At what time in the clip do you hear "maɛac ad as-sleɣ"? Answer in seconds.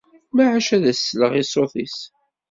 0.35-1.31